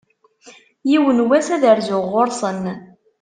[0.89, 2.63] Yiwen wass, ad rzuɣ ɣur-sen.